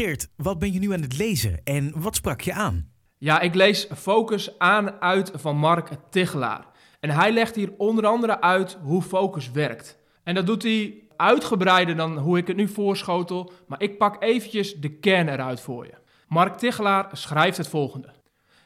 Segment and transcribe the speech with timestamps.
[0.00, 2.90] Geert, wat ben je nu aan het lezen en wat sprak je aan?
[3.18, 6.66] Ja, ik lees Focus aan uit van Mark Tichelaar.
[7.00, 9.98] En hij legt hier onder andere uit hoe focus werkt.
[10.22, 14.74] En dat doet hij uitgebreider dan hoe ik het nu voorschotel, maar ik pak eventjes
[14.74, 15.94] de kern eruit voor je.
[16.28, 18.12] Mark Tichelaar schrijft het volgende.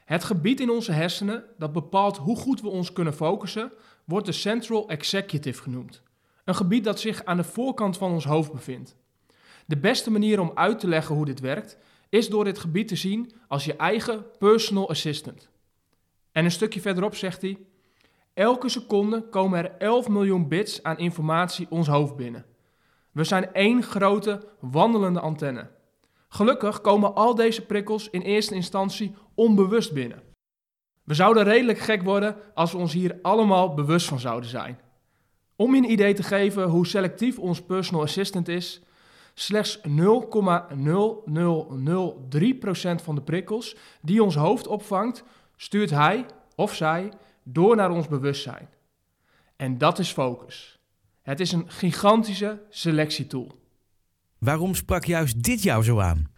[0.04, 3.72] Het gebied in onze hersenen dat bepaalt hoe goed we ons kunnen focussen,
[4.04, 6.02] wordt de Central Executive genoemd.
[6.44, 8.96] Een gebied dat zich aan de voorkant van ons hoofd bevindt.
[9.66, 11.78] De beste manier om uit te leggen hoe dit werkt,
[12.08, 15.48] is door dit gebied te zien als je eigen personal assistant.
[16.32, 17.58] En een stukje verderop zegt hij:
[18.34, 22.44] Elke seconde komen er 11 miljoen bits aan informatie ons hoofd binnen.
[23.12, 25.70] We zijn één grote wandelende antenne.
[26.28, 30.22] Gelukkig komen al deze prikkels in eerste instantie onbewust binnen.
[31.04, 34.80] We zouden redelijk gek worden als we ons hier allemaal bewust van zouden zijn.
[35.56, 38.82] Om je een idee te geven hoe selectief ons personal assistant is,
[39.34, 39.82] slechts 0,0003%
[43.02, 45.24] van de prikkels die ons hoofd opvangt,
[45.56, 48.68] stuurt hij of zij door naar ons bewustzijn.
[49.56, 50.78] En dat is focus.
[51.22, 53.62] Het is een gigantische selectietool.
[54.38, 56.32] Waarom sprak juist dit jou zo aan?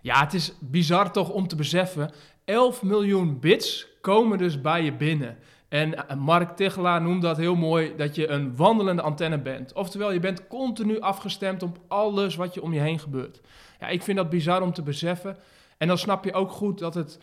[0.00, 2.12] Ja, het is bizar toch om te beseffen.
[2.44, 5.38] 11 miljoen bits komen dus bij je binnen.
[5.72, 9.72] En eh, Mark Tichelaar noemt dat heel mooi, dat je een wandelende antenne bent.
[9.72, 13.40] Oftewel, je bent continu afgestemd op alles wat je om je heen gebeurt.
[13.80, 15.36] Ja, ik vind dat bizar om te beseffen.
[15.78, 17.18] En dan snap je ook goed dat het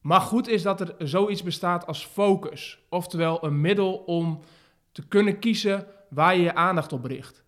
[0.00, 2.78] maar goed is dat er zoiets bestaat als focus.
[2.88, 4.40] Oftewel een middel om
[4.92, 7.44] te kunnen kiezen waar je je aandacht op richt.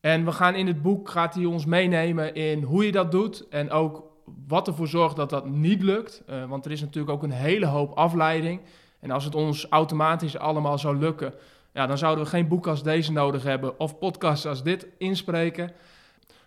[0.00, 3.48] En we gaan in het boek, gaat hij ons meenemen in hoe je dat doet
[3.48, 4.04] en ook
[4.46, 6.22] wat ervoor zorgt dat dat niet lukt.
[6.30, 8.60] Uh, want er is natuurlijk ook een hele hoop afleiding.
[9.02, 11.34] En als het ons automatisch allemaal zou lukken,
[11.72, 15.72] ja, dan zouden we geen boek als deze nodig hebben of podcasts als dit inspreken.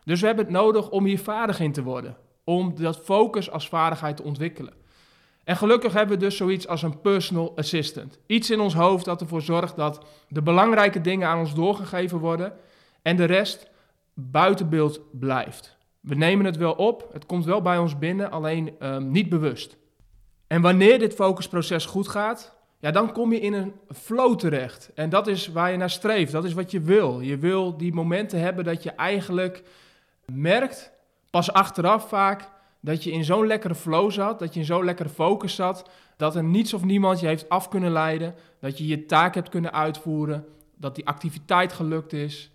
[0.04, 2.18] Dus we hebben het nodig om hier vaardig in te worden.
[2.44, 4.74] Om dat focus als vaardigheid te ontwikkelen.
[5.44, 8.20] En gelukkig hebben we dus zoiets als een personal assistant.
[8.26, 12.54] Iets in ons hoofd dat ervoor zorgt dat de belangrijke dingen aan ons doorgegeven worden
[13.02, 13.70] en de rest
[14.14, 15.78] buiten beeld blijft.
[16.00, 19.78] We nemen het wel op, het komt wel bij ons binnen, alleen um, niet bewust.
[20.48, 24.92] En wanneer dit focusproces goed gaat, ja, dan kom je in een flow terecht.
[24.96, 27.20] En dat is waar je naar streeft, dat is wat je wil.
[27.20, 29.64] Je wil die momenten hebben dat je eigenlijk
[30.26, 30.92] merkt,
[31.30, 35.10] pas achteraf vaak, dat je in zo'n lekkere flow zat, dat je in zo'n lekkere
[35.10, 39.06] focus zat, dat er niets of niemand je heeft af kunnen leiden, dat je je
[39.06, 40.46] taak hebt kunnen uitvoeren,
[40.78, 42.52] dat die activiteit gelukt is.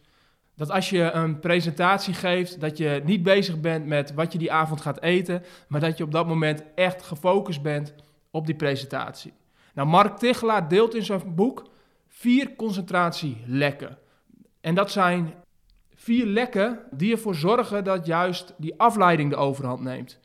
[0.60, 4.52] Dat als je een presentatie geeft, dat je niet bezig bent met wat je die
[4.52, 7.94] avond gaat eten, maar dat je op dat moment echt gefocust bent
[8.30, 9.32] op die presentatie.
[9.74, 11.62] Nou, Mark Tichelaar deelt in zijn boek
[12.08, 13.98] vier concentratielekken.
[14.60, 15.34] En dat zijn
[15.94, 20.18] vier lekken die ervoor zorgen dat juist die afleiding de overhand neemt.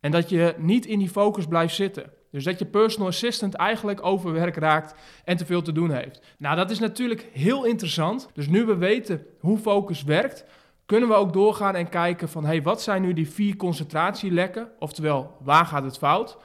[0.00, 2.12] En dat je niet in die focus blijft zitten.
[2.32, 4.94] Dus dat je personal assistant eigenlijk overwerk raakt
[5.24, 6.20] en te veel te doen heeft.
[6.38, 8.28] Nou, dat is natuurlijk heel interessant.
[8.34, 10.44] Dus nu we weten hoe focus werkt,
[10.86, 12.44] kunnen we ook doorgaan en kijken van...
[12.44, 14.68] hey, wat zijn nu die vier concentratielekken?
[14.78, 16.36] Oftewel, waar gaat het fout?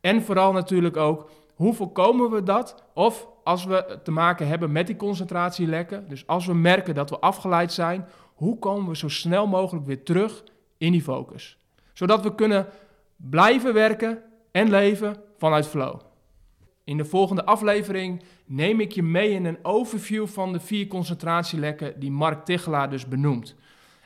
[0.00, 2.84] En vooral natuurlijk ook, hoe voorkomen we dat?
[2.94, 7.18] Of als we te maken hebben met die concentratielekken, dus als we merken dat we
[7.18, 10.44] afgeleid zijn, hoe komen we zo snel mogelijk weer terug
[10.78, 11.58] in die focus?
[11.92, 12.66] Zodat we kunnen
[13.16, 16.00] blijven werken en leven vanuit flow.
[16.84, 22.00] In de volgende aflevering neem ik je mee in een overview van de vier concentratielekken
[22.00, 23.56] die Mark Tichelaar dus benoemt.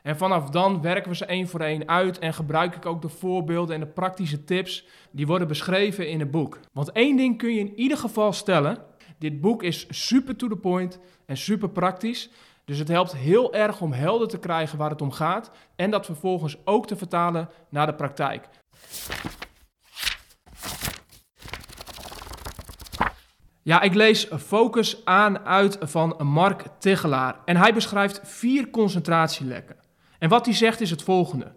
[0.02, 3.08] En vanaf dan werken we ze één voor één uit en gebruik ik ook de
[3.08, 6.60] voorbeelden en de praktische tips die worden beschreven in het boek.
[6.72, 8.78] Want één ding kun je in ieder geval stellen:
[9.19, 12.30] dit boek is super to the point en super praktisch.
[12.64, 16.06] Dus het helpt heel erg om helder te krijgen waar het om gaat en dat
[16.06, 18.48] vervolgens ook te vertalen naar de praktijk.
[23.70, 29.76] Ja, ik lees Focus aan uit van Mark Tichelaar en hij beschrijft vier concentratielekken.
[30.19, 31.53] En wat hij zegt is het volgende.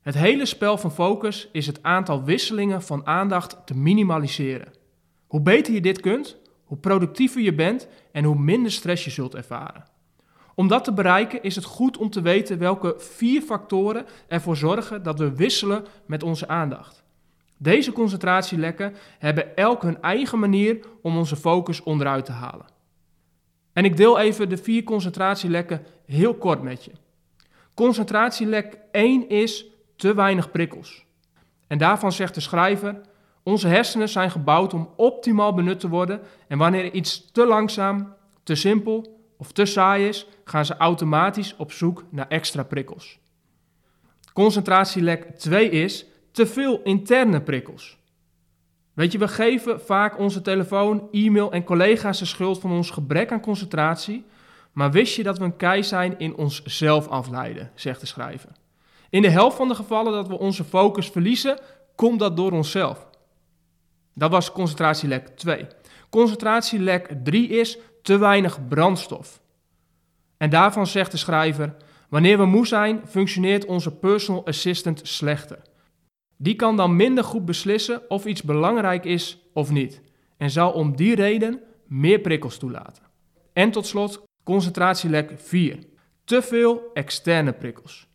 [0.00, 4.72] Het hele spel van focus is het aantal wisselingen van aandacht te minimaliseren.
[5.26, 9.34] Hoe beter je dit kunt, hoe productiever je bent en hoe minder stress je zult
[9.34, 9.84] ervaren.
[10.54, 15.02] Om dat te bereiken is het goed om te weten welke vier factoren ervoor zorgen
[15.02, 17.04] dat we wisselen met onze aandacht.
[17.56, 22.66] Deze concentratielekken hebben elk hun eigen manier om onze focus onderuit te halen.
[23.72, 26.92] En ik deel even de vier concentratielekken heel kort met je.
[27.74, 29.66] Concentratielek 1 is
[29.96, 31.04] te weinig prikkels.
[31.66, 33.00] En daarvan zegt de schrijver:
[33.42, 38.54] Onze hersenen zijn gebouwd om optimaal benut te worden en wanneer iets te langzaam, te
[38.54, 43.18] simpel of te saai is, gaan ze automatisch op zoek naar extra prikkels.
[44.32, 46.06] Concentratielek 2 is
[46.36, 47.98] te veel interne prikkels.
[48.92, 53.32] Weet je, we geven vaak onze telefoon, e-mail en collega's de schuld van ons gebrek
[53.32, 54.24] aan concentratie.
[54.72, 58.50] Maar wist je dat we een kei zijn in onszelf afleiden, zegt de schrijver.
[59.10, 61.58] In de helft van de gevallen dat we onze focus verliezen,
[61.94, 63.08] komt dat door onszelf.
[64.14, 65.66] Dat was concentratielek 2.
[66.10, 69.40] Concentratielek 3 is te weinig brandstof.
[70.36, 71.74] En daarvan zegt de schrijver:
[72.08, 75.58] Wanneer we moe zijn, functioneert onze personal assistant slechter.
[76.36, 80.00] Die kan dan minder goed beslissen of iets belangrijk is of niet.
[80.36, 83.02] En zal om die reden meer prikkels toelaten.
[83.52, 85.78] En tot slot concentratielek 4.
[86.24, 88.06] Te veel externe prikkels.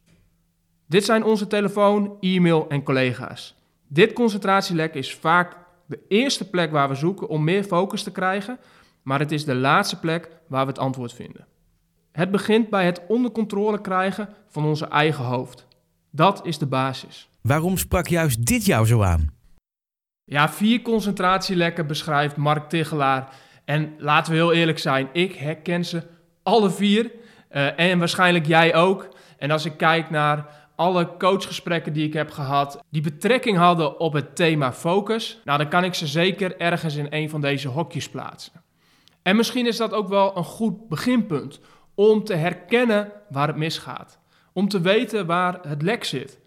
[0.87, 3.55] Dit zijn onze telefoon, e-mail en collega's.
[3.87, 8.59] Dit concentratielek is vaak de eerste plek waar we zoeken om meer focus te krijgen,
[9.01, 11.47] maar het is de laatste plek waar we het antwoord vinden.
[12.11, 15.67] Het begint bij het onder controle krijgen van onze eigen hoofd.
[16.09, 17.29] Dat is de basis.
[17.41, 19.33] Waarom sprak juist dit jou zo aan?
[20.23, 23.29] Ja, vier concentratielekken beschrijft Mark Tigelaar.
[23.65, 26.03] En laten we heel eerlijk zijn, ik herken ze
[26.43, 27.11] alle vier.
[27.51, 29.09] Uh, en waarschijnlijk jij ook.
[29.37, 30.45] En als ik kijk naar
[30.75, 35.69] alle coachgesprekken die ik heb gehad, die betrekking hadden op het thema focus, nou dan
[35.69, 38.61] kan ik ze zeker ergens in een van deze hokjes plaatsen.
[39.21, 41.59] En misschien is dat ook wel een goed beginpunt
[41.95, 44.19] om te herkennen waar het misgaat.
[44.53, 46.39] Om te weten waar het lek zit.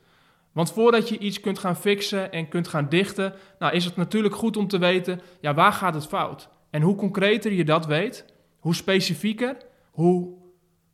[0.55, 4.35] Want voordat je iets kunt gaan fixen en kunt gaan dichten, nou is het natuurlijk
[4.35, 6.49] goed om te weten, ja, waar gaat het fout?
[6.71, 8.25] En hoe concreter je dat weet,
[8.59, 9.57] hoe specifieker,
[9.91, 10.35] hoe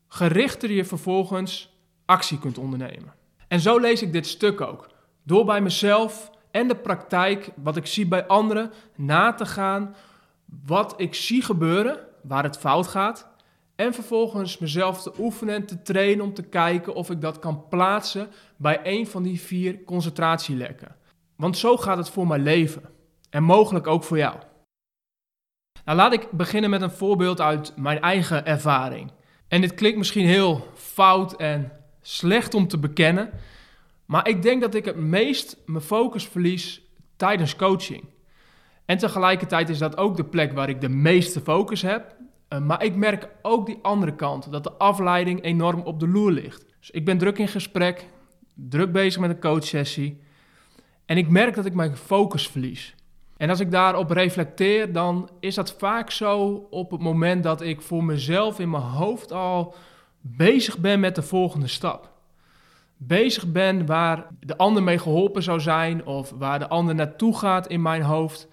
[0.09, 3.15] gerichter je vervolgens actie kunt ondernemen.
[3.49, 4.89] En zo lees ik dit stuk ook.
[5.23, 9.95] Door bij mezelf en de praktijk, wat ik zie bij anderen, na te gaan
[10.67, 13.30] wat ik zie gebeuren, waar het fout gaat.
[13.81, 17.69] En vervolgens mezelf te oefenen en te trainen om te kijken of ik dat kan
[17.69, 20.97] plaatsen bij een van die vier concentratielekken.
[21.37, 22.83] Want zo gaat het voor mijn leven.
[23.31, 24.37] En mogelijk ook voor jou.
[25.85, 29.13] Nou, laat ik beginnen met een voorbeeld uit mijn eigen ervaring.
[29.49, 33.31] En dit klinkt misschien heel fout en slecht om te bekennen.
[34.07, 36.83] Maar ik denk dat ik het meest mijn focus verlies
[37.17, 38.05] tijdens coaching.
[38.85, 42.19] En tegelijkertijd is dat ook de plek waar ik de meeste focus heb.
[42.51, 46.33] Eh, maar ik merk ook die andere kant, dat de afleiding enorm op de loer
[46.33, 46.65] ligt.
[46.79, 48.07] Dus ik ben druk in gesprek,
[48.55, 50.21] druk bezig met een coachsessie.
[51.07, 52.95] En ik merk dat ik mijn focus verlies.
[53.37, 57.81] En als ik daarop reflecteer, dan is dat vaak zo op het moment dat ik
[57.81, 59.75] voor mezelf in mijn hoofd al
[60.21, 62.11] bezig ben met de volgende stap.
[62.97, 67.67] Bezig ben waar de ander mee geholpen zou zijn of waar de ander naartoe gaat
[67.67, 68.49] in mijn hoofd.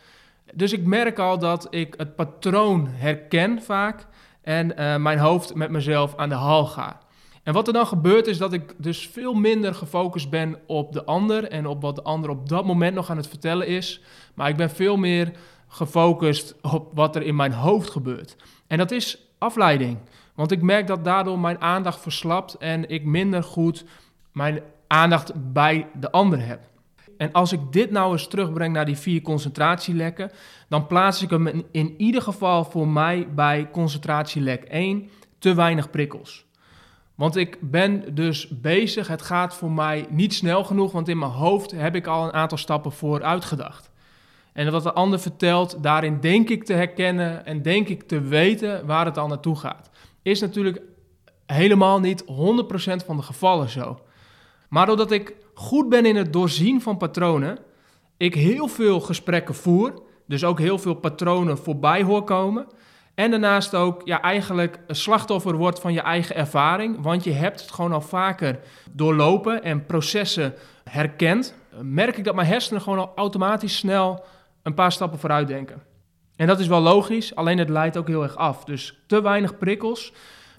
[0.53, 4.07] Dus ik merk al dat ik het patroon herken vaak
[4.41, 6.99] en uh, mijn hoofd met mezelf aan de hal ga.
[7.43, 11.05] En wat er dan gebeurt is dat ik dus veel minder gefocust ben op de
[11.05, 14.01] ander en op wat de ander op dat moment nog aan het vertellen is.
[14.33, 15.31] Maar ik ben veel meer
[15.67, 18.35] gefocust op wat er in mijn hoofd gebeurt.
[18.67, 19.97] En dat is afleiding.
[20.35, 23.85] Want ik merk dat daardoor mijn aandacht verslapt en ik minder goed
[24.31, 26.59] mijn aandacht bij de ander heb.
[27.17, 30.31] En als ik dit nou eens terugbreng naar die vier concentratielekken,
[30.69, 35.09] dan plaats ik hem in ieder geval voor mij bij concentratielek 1
[35.39, 36.45] te weinig prikkels.
[37.15, 41.31] Want ik ben dus bezig, het gaat voor mij niet snel genoeg, want in mijn
[41.31, 43.91] hoofd heb ik al een aantal stappen vooruit gedacht.
[44.53, 48.85] En wat de ander vertelt, daarin denk ik te herkennen en denk ik te weten
[48.85, 49.89] waar het al naartoe gaat.
[50.21, 50.81] Is natuurlijk
[51.45, 52.25] helemaal niet 100%
[53.05, 53.99] van de gevallen zo.
[54.69, 57.57] Maar doordat ik goed ben in het doorzien van patronen,
[58.17, 62.67] ik heel veel gesprekken voer, dus ook heel veel patronen voorbij hoor komen.
[63.15, 67.71] En daarnaast ook ja, eigenlijk slachtoffer wordt van je eigen ervaring, want je hebt het
[67.71, 68.59] gewoon al vaker
[68.91, 71.55] doorlopen en processen herkend.
[71.81, 74.23] Merk ik dat mijn hersenen gewoon al automatisch snel
[74.63, 75.83] een paar stappen vooruit denken.
[76.35, 78.63] En dat is wel logisch, alleen het leidt ook heel erg af.
[78.63, 80.13] Dus te weinig prikkels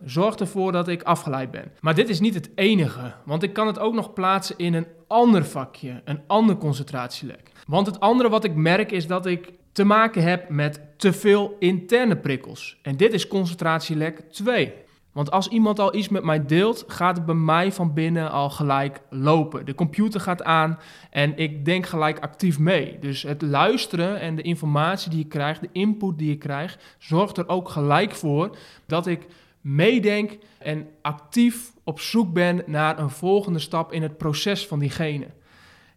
[0.04, 1.72] zorgt ervoor dat ik afgeleid ben.
[1.80, 4.86] Maar dit is niet het enige, want ik kan het ook nog plaatsen in een
[5.06, 7.50] ander vakje, een ander concentratielek.
[7.66, 11.56] Want het andere wat ik merk is dat ik te maken heb met te veel
[11.58, 12.78] interne prikkels.
[12.82, 14.72] En dit is concentratielek 2.
[15.12, 18.50] Want als iemand al iets met mij deelt, gaat het bij mij van binnen al
[18.50, 19.66] gelijk lopen.
[19.66, 20.78] De computer gaat aan
[21.10, 22.98] en ik denk gelijk actief mee.
[23.00, 27.36] Dus het luisteren en de informatie die je krijgt, de input die je krijgt, zorgt
[27.36, 29.26] er ook gelijk voor dat ik
[29.74, 35.26] meedenk en actief op zoek ben naar een volgende stap in het proces van diegene.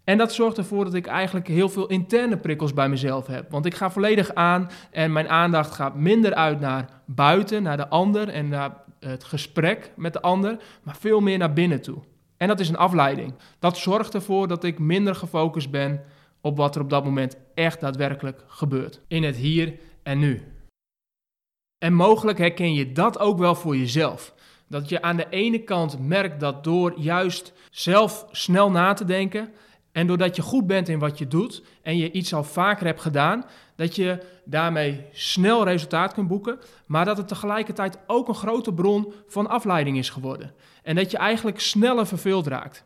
[0.03, 3.51] En dat zorgt ervoor dat ik eigenlijk heel veel interne prikkels bij mezelf heb.
[3.51, 7.87] Want ik ga volledig aan en mijn aandacht gaat minder uit naar buiten, naar de
[7.87, 11.97] ander en naar het gesprek met de ander, maar veel meer naar binnen toe.
[12.37, 13.33] En dat is een afleiding.
[13.59, 16.01] Dat zorgt ervoor dat ik minder gefocust ben
[16.41, 19.01] op wat er op dat moment echt daadwerkelijk gebeurt.
[19.07, 19.73] In het hier
[20.03, 20.41] en nu.
[21.83, 24.33] En mogelijk herken je dat ook wel voor jezelf.
[24.67, 29.53] Dat je aan de ene kant merkt dat door juist zelf snel na te denken
[29.91, 33.01] en doordat je goed bent in wat je doet en je iets al vaker hebt
[33.01, 33.45] gedaan,
[33.75, 39.13] dat je daarmee snel resultaat kunt boeken, maar dat het tegelijkertijd ook een grote bron
[39.27, 40.53] van afleiding is geworden.
[40.83, 42.83] En dat je eigenlijk sneller verveeld raakt.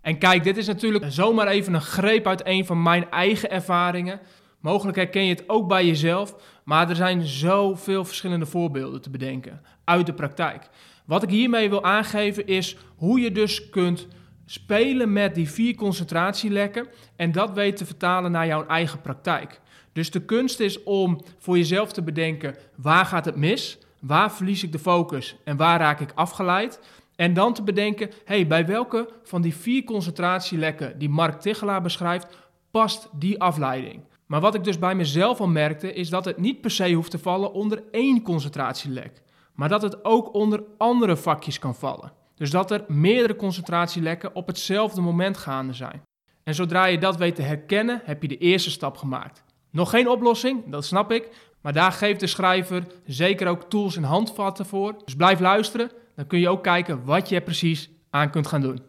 [0.00, 4.20] En kijk, dit is natuurlijk zomaar even een greep uit een van mijn eigen ervaringen.
[4.66, 9.60] Mogelijk herken je het ook bij jezelf, maar er zijn zoveel verschillende voorbeelden te bedenken
[9.84, 10.68] uit de praktijk.
[11.04, 14.06] Wat ik hiermee wil aangeven is hoe je dus kunt
[14.46, 19.60] spelen met die vier concentratielekken en dat weet te vertalen naar jouw eigen praktijk.
[19.92, 24.62] Dus de kunst is om voor jezelf te bedenken waar gaat het mis, waar verlies
[24.62, 26.80] ik de focus en waar raak ik afgeleid.
[27.16, 32.26] En dan te bedenken, hey, bij welke van die vier concentratielekken die Mark Tichelaar beschrijft,
[32.70, 34.02] past die afleiding?
[34.26, 37.10] Maar wat ik dus bij mezelf al merkte, is dat het niet per se hoeft
[37.10, 39.22] te vallen onder één concentratielek,
[39.54, 42.12] maar dat het ook onder andere vakjes kan vallen.
[42.34, 46.02] Dus dat er meerdere concentratielekken op hetzelfde moment gaande zijn.
[46.44, 49.44] En zodra je dat weet te herkennen, heb je de eerste stap gemaakt.
[49.70, 51.28] Nog geen oplossing, dat snap ik,
[51.60, 54.94] maar daar geeft de schrijver zeker ook tools en handvatten voor.
[55.04, 58.60] Dus blijf luisteren, dan kun je ook kijken wat je er precies aan kunt gaan
[58.60, 58.80] doen.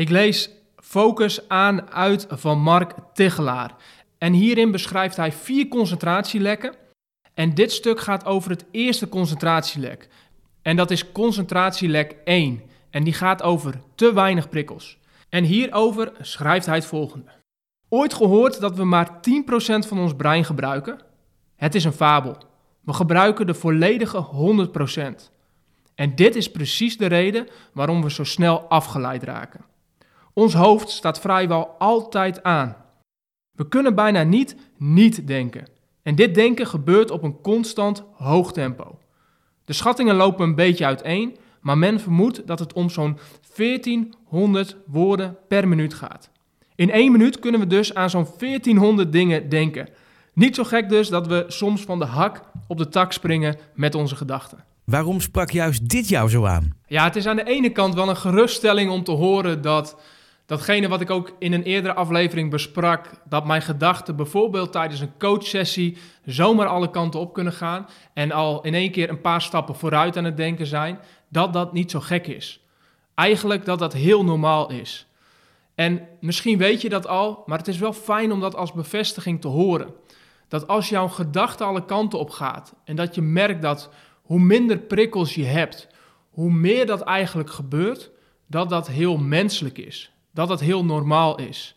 [0.00, 3.74] Ik lees Focus aan uit van Mark Tichelaar.
[4.18, 6.74] En hierin beschrijft hij vier concentratielekken.
[7.34, 10.08] En dit stuk gaat over het eerste concentratielek.
[10.62, 12.62] En dat is concentratielek 1.
[12.90, 14.98] En die gaat over te weinig prikkels.
[15.28, 17.30] En hierover schrijft hij het volgende.
[17.88, 19.18] Ooit gehoord dat we maar 10%
[19.86, 20.98] van ons brein gebruiken?
[21.56, 22.36] Het is een fabel.
[22.80, 24.26] We gebruiken de volledige
[25.28, 25.30] 100%.
[25.94, 29.68] En dit is precies de reden waarom we zo snel afgeleid raken.
[30.40, 32.76] Ons hoofd staat vrijwel altijd aan.
[33.52, 35.68] We kunnen bijna niet niet denken.
[36.02, 38.98] En dit denken gebeurt op een constant hoog tempo.
[39.64, 43.18] De schattingen lopen een beetje uiteen, maar men vermoedt dat het om zo'n
[43.56, 46.30] 1400 woorden per minuut gaat.
[46.74, 49.88] In één minuut kunnen we dus aan zo'n 1400 dingen denken.
[50.32, 53.94] Niet zo gek dus dat we soms van de hak op de tak springen met
[53.94, 54.64] onze gedachten.
[54.84, 56.76] Waarom sprak juist dit jou zo aan?
[56.86, 59.96] Ja, het is aan de ene kant wel een geruststelling om te horen dat
[60.50, 65.18] datgene wat ik ook in een eerdere aflevering besprak, dat mijn gedachten bijvoorbeeld tijdens een
[65.18, 69.74] coachsessie zomaar alle kanten op kunnen gaan en al in één keer een paar stappen
[69.74, 72.64] vooruit aan het denken zijn, dat dat niet zo gek is.
[73.14, 75.06] Eigenlijk dat dat heel normaal is.
[75.74, 79.40] En misschien weet je dat al, maar het is wel fijn om dat als bevestiging
[79.40, 79.94] te horen.
[80.48, 83.90] Dat als jouw gedachte alle kanten op gaat en dat je merkt dat
[84.22, 85.88] hoe minder prikkels je hebt,
[86.30, 88.10] hoe meer dat eigenlijk gebeurt,
[88.46, 91.76] dat dat heel menselijk is dat het heel normaal is.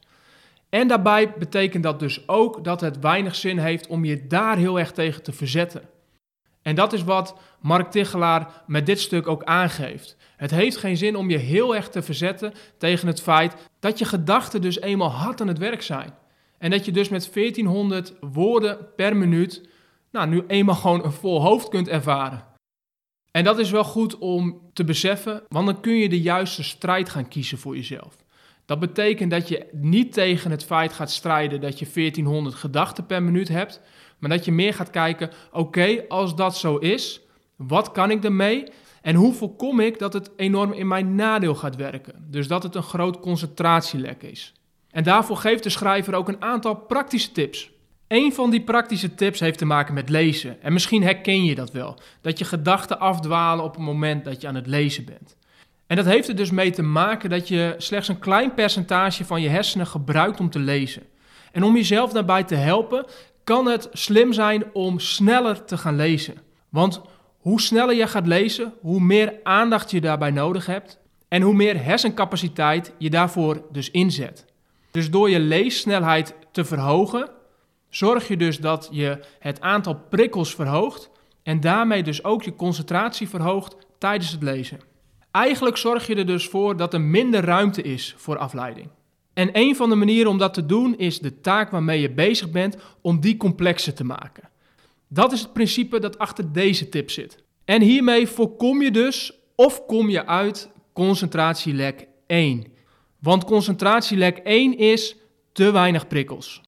[0.70, 4.79] En daarbij betekent dat dus ook dat het weinig zin heeft om je daar heel
[4.79, 5.89] erg tegen te verzetten.
[6.62, 10.17] En dat is wat Mark Tichelaar met dit stuk ook aangeeft.
[10.38, 14.05] Het heeft geen zin om je heel erg te verzetten tegen het feit dat je
[14.05, 16.13] gedachten dus eenmaal hard aan het werk zijn.
[16.58, 19.70] En dat je dus met 1400 woorden per minuut,
[20.12, 22.46] nou nu eenmaal gewoon een vol hoofd kunt ervaren.
[23.32, 27.10] En dat is wel goed om te beseffen, want dan kun je de juiste strijd
[27.10, 28.23] gaan kiezen voor jezelf.
[28.65, 33.24] Dat betekent dat je niet tegen het feit gaat strijden dat je 1400 gedachten per
[33.24, 33.82] minuut hebt,
[34.20, 37.22] maar dat je meer gaat kijken: oké, als dat zo is,
[37.55, 38.63] wat kan ik ermee?
[39.01, 42.25] En hoe voorkom ik dat het enorm in mijn nadeel gaat werken?
[42.29, 44.53] Dus dat het een groot concentratielek is.
[44.89, 47.72] En daarvoor geeft de schrijver ook een aantal praktische tips.
[48.08, 50.62] Een van die praktische tips heeft te maken met lezen.
[50.62, 54.48] En misschien herken je dat wel: dat je gedachten afdwalen op het moment dat je
[54.48, 55.36] aan het lezen bent.
[55.93, 59.41] En dat heeft er dus mee te maken dat je slechts een klein percentage van
[59.41, 61.03] je hersenen gebruikt om te lezen.
[61.51, 63.05] En om jezelf daarbij te helpen,
[63.43, 66.35] kan het slim zijn om sneller te gaan lezen.
[66.69, 67.01] Want
[67.38, 71.83] hoe sneller je gaat lezen, hoe meer aandacht je daarbij nodig hebt en hoe meer
[71.83, 74.45] hersencapaciteit je daarvoor dus inzet.
[74.91, 77.29] Dus door je leessnelheid te verhogen,
[77.89, 81.09] zorg je dus dat je het aantal prikkels verhoogt
[81.43, 84.91] en daarmee dus ook je concentratie verhoogt tijdens het lezen.
[85.33, 88.87] Eigenlijk zorg je er dus voor dat er minder ruimte is voor afleiding.
[89.33, 92.51] En een van de manieren om dat te doen is de taak waarmee je bezig
[92.51, 94.49] bent om die complexer te maken.
[95.07, 97.43] Dat is het principe dat achter deze tip zit.
[97.65, 102.65] En hiermee voorkom je dus of kom je uit concentratielek 1.
[103.19, 105.15] Want concentratielek 1 is
[105.51, 106.61] te weinig prikkels.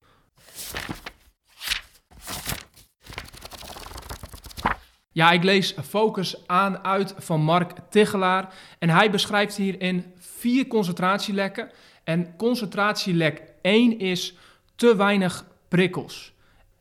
[5.15, 8.53] Ja, ik lees Focus aan uit van Mark Tichelaar.
[8.79, 11.72] En hij beschrijft hierin vier concentratielekken.
[12.03, 14.38] En concentratielek 1 is
[14.75, 16.34] te weinig prikkels.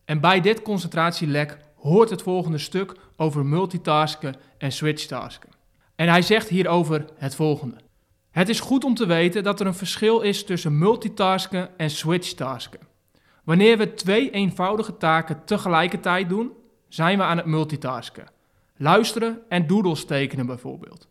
[0.05, 5.51] En bij dit concentratielek hoort het volgende stuk over multitasken en switchtasken.
[5.95, 7.77] En hij zegt hierover het volgende.
[8.31, 12.81] Het is goed om te weten dat er een verschil is tussen multitasken en switchtasken.
[13.45, 16.53] Wanneer we twee eenvoudige taken tegelijkertijd doen,
[16.95, 18.27] zijn we aan het multitasken.
[18.77, 21.09] Luisteren en doodles tekenen bijvoorbeeld.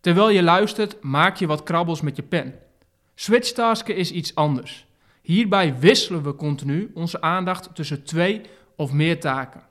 [0.00, 2.54] Terwijl je luistert, maak je wat krabbels met je pen.
[3.14, 4.86] Switchtasken is iets anders.
[5.22, 8.40] Hierbij wisselen we continu onze aandacht tussen twee
[8.76, 9.62] of meer taken.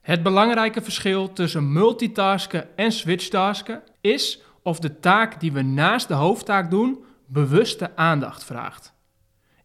[0.00, 6.14] Het belangrijke verschil tussen multitasken en switchtasken is of de taak die we naast de
[6.14, 8.92] hoofdtaak doen bewuste aandacht vraagt.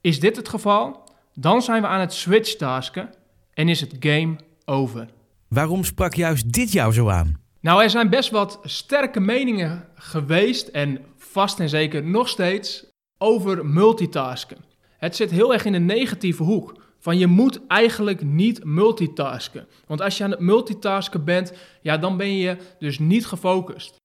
[0.01, 1.03] Is dit het geval?
[1.33, 3.13] Dan zijn we aan het switchtasken
[3.53, 5.15] en is het game over.
[5.49, 7.41] Waarom sprak juist dit jou zo aan?
[7.59, 12.85] Nou, er zijn best wat sterke meningen geweest en vast en zeker nog steeds
[13.17, 14.57] over multitasken.
[14.97, 16.85] Het zit heel erg in de negatieve hoek.
[16.99, 19.67] Van je moet eigenlijk niet multitasken.
[19.87, 23.95] Want als je aan het multitasken bent, ja, dan ben je dus niet gefocust.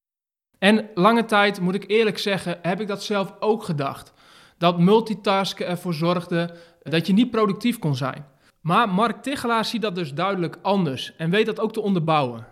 [0.59, 4.13] En lange tijd, moet ik eerlijk zeggen, heb ik dat zelf ook gedacht.
[4.59, 8.27] Dat multitasken ervoor zorgde dat je niet productief kon zijn.
[8.63, 12.47] Maar Mark Tichelaar ziet dat dus duidelijk anders en weet dat ook te onderbouwen.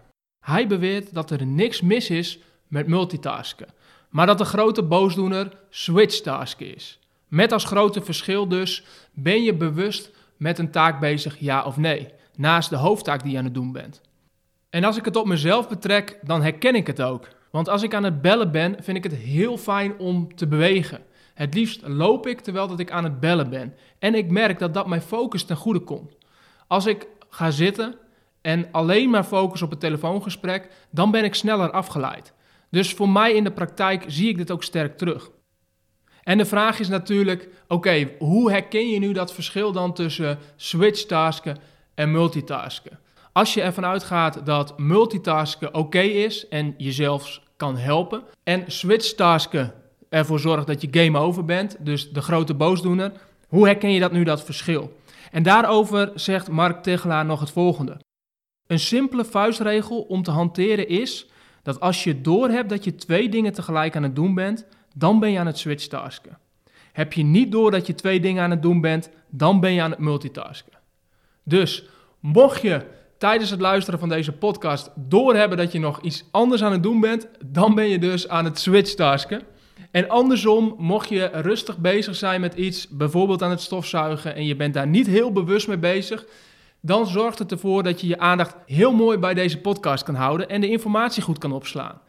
[0.44, 2.38] Hij beweert dat er niks mis is
[2.68, 3.68] met multitasken,
[4.08, 6.98] maar dat de grote boosdoener switchtasken is.
[7.28, 12.08] Met als grote verschil dus, ben je bewust met een taak bezig, ja of nee,
[12.36, 14.00] naast de hoofdtaak die je aan het doen bent.
[14.70, 17.28] En als ik het op mezelf betrek, dan herken ik het ook.
[17.50, 21.02] Want als ik aan het bellen ben, vind ik het heel fijn om te bewegen.
[21.40, 23.74] Het liefst loop ik terwijl dat ik aan het bellen ben.
[23.98, 26.16] En ik merk dat dat mijn focus ten goede komt.
[26.66, 27.94] Als ik ga zitten
[28.40, 32.32] en alleen maar focus op het telefoongesprek, dan ben ik sneller afgeleid.
[32.70, 35.30] Dus voor mij in de praktijk zie ik dit ook sterk terug.
[36.22, 41.58] En de vraag is natuurlijk, oké, hoe herken je nu dat verschil dan tussen switchtasken
[41.94, 42.98] en multitasken?
[43.32, 49.79] Als je ervan uitgaat dat multitasken oké is en jezelf kan helpen en switchtasken
[50.10, 53.12] ervoor zorgt dat je game over bent, dus de grote boosdoener,
[53.48, 54.98] hoe herken je dat nu dat verschil?
[55.30, 58.00] En daarover zegt Mark Tegelaar nog het volgende.
[58.66, 61.30] Een simpele vuistregel om te hanteren is
[61.62, 65.30] dat als je doorhebt dat je twee dingen tegelijk aan het doen bent, dan ben
[65.30, 66.38] je aan het switchtasken.
[66.92, 69.82] Heb je niet door dat je twee dingen aan het doen bent, dan ben je
[69.82, 70.72] aan het multitasken.
[71.42, 71.88] Dus
[72.20, 72.86] mocht je
[73.18, 77.00] tijdens het luisteren van deze podcast doorhebben dat je nog iets anders aan het doen
[77.00, 79.42] bent, dan ben je dus aan het switchtasken.
[79.90, 84.56] En andersom, mocht je rustig bezig zijn met iets, bijvoorbeeld aan het stofzuigen, en je
[84.56, 86.26] bent daar niet heel bewust mee bezig,
[86.80, 90.48] dan zorgt het ervoor dat je je aandacht heel mooi bij deze podcast kan houden
[90.48, 92.00] en de informatie goed kan opslaan.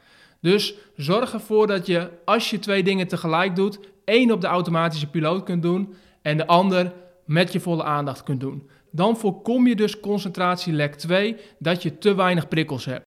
[0.42, 5.10] Dus zorg ervoor dat je, als je twee dingen tegelijk doet, één op de automatische
[5.10, 6.94] piloot kunt doen en de ander
[7.26, 8.70] met je volle aandacht kunt doen.
[8.92, 13.04] Dan voorkom je dus concentratielek 2, dat je te weinig prikkels hebt.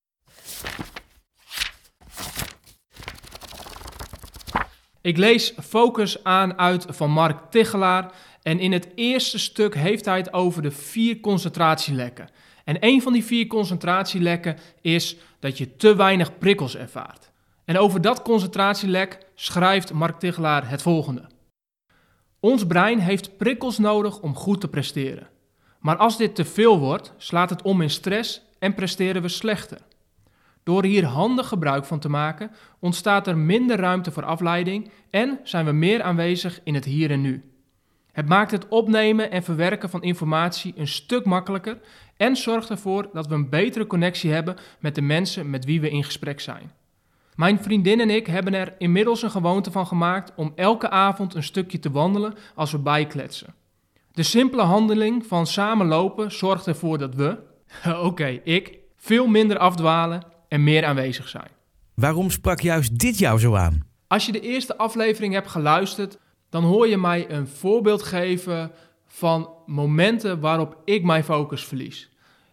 [5.05, 8.13] Ik lees Focus aan uit van Mark Tichelaar.
[8.43, 12.29] En in het eerste stuk heeft hij het over de vier concentratielekken.
[12.65, 17.31] En een van die vier concentratielekken is dat je te weinig prikkels ervaart.
[17.65, 21.27] En over dat concentratielek schrijft Mark Tichelaar het volgende.
[22.41, 25.29] Ons brein heeft prikkels nodig om goed te presteren.
[25.79, 29.79] Maar als dit te veel wordt, slaat het om in stress en presteren we slechter.
[30.65, 35.65] Door hier handig gebruik van te maken, ontstaat er minder ruimte voor afleiding en zijn
[35.65, 37.55] we meer aanwezig in het hier en nu.
[38.13, 41.79] Het maakt het opnemen en verwerken van informatie een stuk makkelijker
[42.17, 45.91] en zorgt ervoor dat we een betere connectie hebben met de mensen met wie we
[45.91, 46.73] in gesprek zijn.
[47.35, 51.43] Mijn vriendin en ik hebben er inmiddels een gewoonte van gemaakt om elke avond een
[51.43, 53.55] stukje te wandelen als we bijkletsen.
[54.13, 57.39] De simpele handeling van samen lopen zorgt ervoor dat we,
[58.09, 61.49] oké, ik, veel minder afdwalen en meer aanwezig zijn.
[61.95, 63.87] Waarom sprak juist dit jou zo aan?
[64.07, 66.19] Als je de eerste aflevering hebt geluisterd,
[66.51, 68.71] dan hoor je mij een voorbeeld geven
[69.07, 72.11] van momenten waarop ik mijn focus verlies.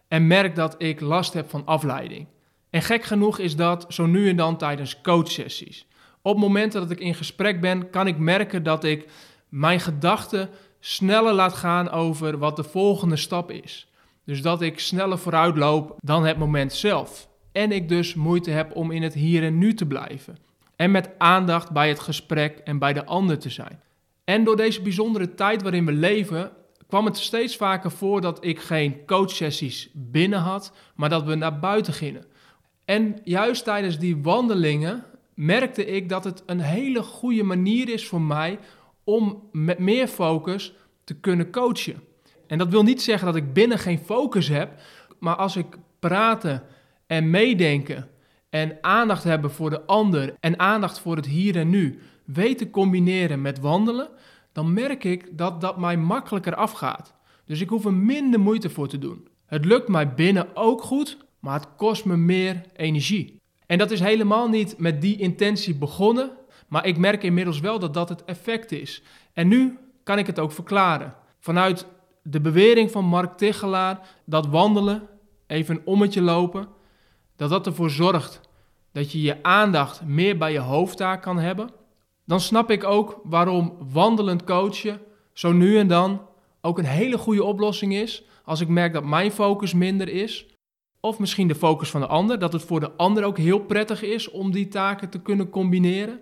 [0.08, 2.26] En merk dat ik last heb van afleiding.
[2.70, 5.86] En gek genoeg is dat zo nu en dan tijdens coachsessies.
[6.22, 9.08] Op momenten dat ik in gesprek ben, kan ik merken dat ik
[9.48, 10.48] mijn gedachten
[10.80, 13.88] sneller laat gaan over wat de volgende stap is.
[14.24, 17.30] Dus dat ik sneller vooruit loop dan het moment zelf.
[17.52, 20.36] En ik dus moeite heb om in het hier en nu te blijven.
[20.76, 23.80] En met aandacht bij het gesprek en bij de ander te zijn.
[24.24, 26.50] En door deze bijzondere tijd waarin we leven,
[26.86, 31.58] kwam het steeds vaker voor dat ik geen coachsessies binnen had, maar dat we naar
[31.58, 32.24] buiten gingen.
[32.84, 38.20] En juist tijdens die wandelingen merkte ik dat het een hele goede manier is voor
[38.20, 38.58] mij
[39.04, 42.02] om met meer focus te kunnen coachen.
[42.46, 44.80] En dat wil niet zeggen dat ik binnen geen focus heb,
[45.18, 45.66] maar als ik
[45.98, 46.62] praten
[47.12, 48.08] en meedenken
[48.50, 53.42] en aandacht hebben voor de ander en aandacht voor het hier en nu weet combineren
[53.42, 54.08] met wandelen,
[54.52, 57.14] dan merk ik dat dat mij makkelijker afgaat.
[57.44, 59.28] Dus ik hoef er minder moeite voor te doen.
[59.46, 63.40] Het lukt mij binnen ook goed, maar het kost me meer energie.
[63.66, 66.30] En dat is helemaal niet met die intentie begonnen,
[66.68, 69.02] maar ik merk inmiddels wel dat dat het effect is.
[69.32, 71.14] En nu kan ik het ook verklaren.
[71.38, 71.86] Vanuit
[72.22, 75.08] de bewering van Mark Tichelaar dat wandelen,
[75.46, 76.68] even een ommetje lopen,
[77.42, 78.40] dat dat ervoor zorgt
[78.92, 81.70] dat je je aandacht meer bij je hoofdtaak kan hebben,
[82.24, 85.00] dan snap ik ook waarom wandelend coachen
[85.32, 86.26] zo nu en dan
[86.60, 90.46] ook een hele goede oplossing is als ik merk dat mijn focus minder is.
[91.00, 94.02] Of misschien de focus van de ander, dat het voor de ander ook heel prettig
[94.02, 96.20] is om die taken te kunnen combineren.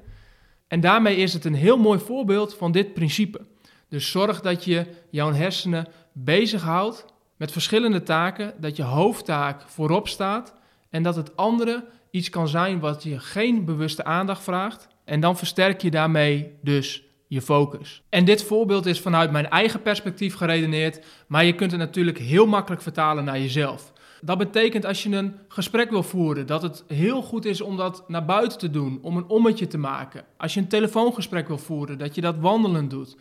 [0.68, 3.40] En daarmee is het een heel mooi voorbeeld van dit principe.
[3.88, 7.04] Dus zorg dat je jouw hersenen bezighoudt
[7.36, 10.58] met verschillende taken, dat je hoofdtaak voorop staat
[10.90, 14.88] en dat het andere iets kan zijn wat je geen bewuste aandacht vraagt.
[15.04, 18.02] En dan versterk je daarmee dus je focus.
[18.08, 22.46] En dit voorbeeld is vanuit mijn eigen perspectief geredeneerd, maar je kunt het natuurlijk heel
[22.46, 23.92] makkelijk vertalen naar jezelf.
[24.20, 28.04] Dat betekent als je een gesprek wil voeren, dat het heel goed is om dat
[28.08, 30.24] naar buiten te doen, om een ommetje te maken.
[30.36, 33.16] Als je een telefoongesprek wil voeren, dat je dat wandelend doet.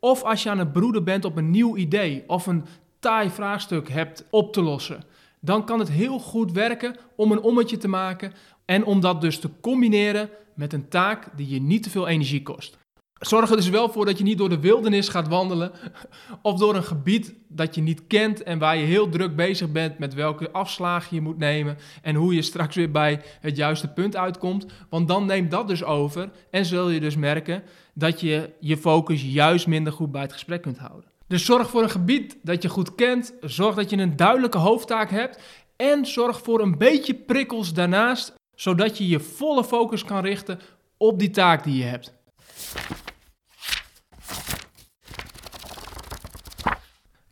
[0.00, 2.64] Of als je aan het broeden bent op een nieuw idee of een
[2.98, 5.04] taai vraagstuk hebt op te lossen,
[5.40, 8.32] dan kan het heel goed werken om een ommetje te maken
[8.64, 12.42] en om dat dus te combineren met een taak die je niet te veel energie
[12.42, 12.78] kost.
[13.20, 15.72] Zorg er dus wel voor dat je niet door de wildernis gaat wandelen
[16.42, 19.98] of door een gebied dat je niet kent en waar je heel druk bezig bent
[19.98, 24.16] met welke afslagen je moet nemen en hoe je straks weer bij het juiste punt
[24.16, 24.66] uitkomt.
[24.90, 27.62] Want dan neemt dat dus over en zul je dus merken
[27.94, 31.09] dat je je focus juist minder goed bij het gesprek kunt houden.
[31.30, 35.10] Dus zorg voor een gebied dat je goed kent, zorg dat je een duidelijke hoofdtaak
[35.10, 35.42] hebt
[35.76, 40.60] en zorg voor een beetje prikkels daarnaast, zodat je je volle focus kan richten
[40.96, 42.12] op die taak die je hebt.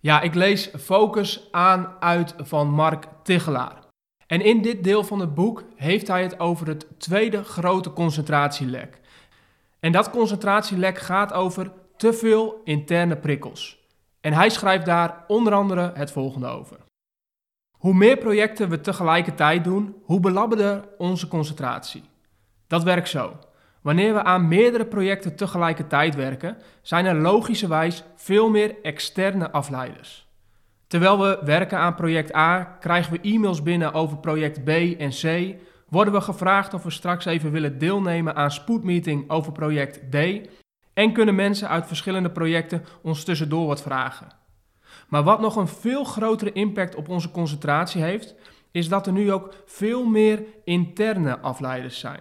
[0.01, 3.79] Ja, ik lees Focus aan uit van Mark Tichelaar.
[4.27, 9.01] En in dit deel van het boek heeft hij het over het tweede grote concentratielek.
[9.81, 13.79] En dat concentratielek gaat over te veel interne prikkels.
[14.21, 16.77] En hij schrijft daar onder andere het volgende over.
[17.71, 22.03] Hoe meer projecten we tegelijkertijd doen, hoe belabberder onze concentratie.
[22.67, 23.37] Dat werkt zo.
[23.83, 30.27] Wanneer we aan meerdere projecten tegelijkertijd werken, zijn er logischerwijs veel meer externe afleiders.
[30.87, 35.55] Terwijl we werken aan project A, krijgen we e-mails binnen over project B en C,
[35.89, 40.17] worden we gevraagd of we straks even willen deelnemen aan spoedmeeting over project D
[40.99, 44.29] en kunnen mensen uit verschillende projecten ons tussendoor wat vragen.
[45.09, 48.35] Maar wat nog een veel grotere impact op onze concentratie heeft,
[48.71, 52.21] is dat er nu ook veel meer interne afleiders zijn.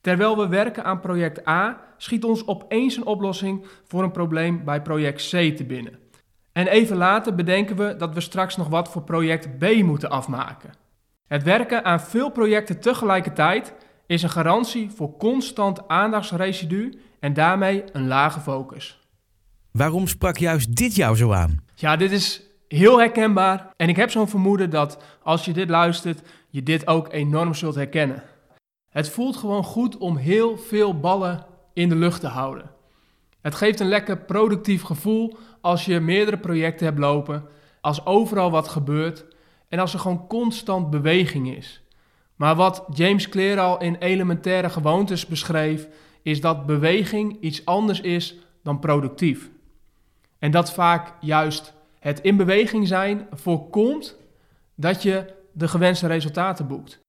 [0.00, 4.82] Terwijl we werken aan project A, schiet ons opeens een oplossing voor een probleem bij
[4.82, 5.98] project C te binnen.
[6.52, 10.70] En even later bedenken we dat we straks nog wat voor project B moeten afmaken.
[11.26, 13.74] Het werken aan veel projecten tegelijkertijd
[14.06, 18.98] is een garantie voor constant aandachtsresidu en daarmee een lage focus.
[19.70, 21.64] Waarom sprak juist dit jou zo aan?
[21.74, 26.20] Ja, dit is heel herkenbaar en ik heb zo'n vermoeden dat als je dit luistert,
[26.48, 28.22] je dit ook enorm zult herkennen.
[28.88, 32.70] Het voelt gewoon goed om heel veel ballen in de lucht te houden.
[33.40, 37.44] Het geeft een lekker productief gevoel als je meerdere projecten hebt lopen,
[37.80, 39.24] als overal wat gebeurt
[39.68, 41.82] en als er gewoon constant beweging is.
[42.36, 45.88] Maar wat James Clear al in elementaire gewoontes beschreef,
[46.22, 49.50] is dat beweging iets anders is dan productief.
[50.38, 54.16] En dat vaak juist het in beweging zijn voorkomt
[54.74, 57.00] dat je de gewenste resultaten boekt.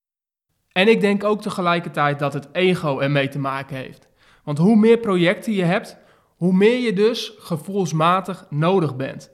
[0.71, 4.08] En ik denk ook tegelijkertijd dat het ego ermee te maken heeft.
[4.43, 5.97] Want hoe meer projecten je hebt,
[6.36, 9.32] hoe meer je dus gevoelsmatig nodig bent.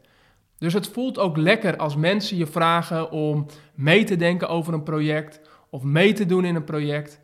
[0.58, 4.84] Dus het voelt ook lekker als mensen je vragen om mee te denken over een
[4.84, 7.20] project of mee te doen in een project.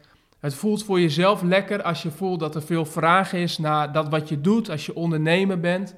[0.45, 4.10] Het voelt voor jezelf lekker als je voelt dat er veel vraag is naar dat
[4.10, 5.95] wat je doet als je ondernemer bent.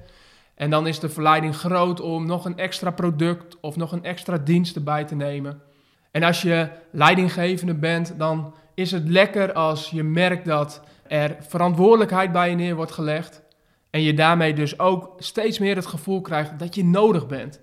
[0.54, 4.38] En dan is de verleiding groot om nog een extra product of nog een extra
[4.38, 5.62] dienst erbij te nemen.
[6.10, 12.32] En als je leidinggevende bent, dan is het lekker als je merkt dat er verantwoordelijkheid
[12.32, 13.42] bij je neer wordt gelegd.
[13.90, 17.60] En je daarmee dus ook steeds meer het gevoel krijgt dat je nodig bent.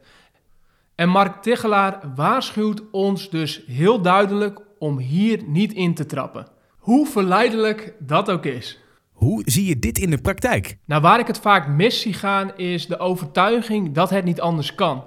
[0.95, 6.53] En Mark Tichelaar waarschuwt ons dus heel duidelijk om hier niet in te trappen.
[6.85, 8.79] Hoe verleidelijk dat ook is.
[9.11, 10.77] Hoe zie je dit in de praktijk?
[10.85, 14.75] Nou, waar ik het vaak mis zie gaan is de overtuiging dat het niet anders
[14.75, 15.03] kan.